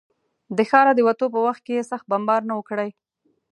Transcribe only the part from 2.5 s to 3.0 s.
و کړی.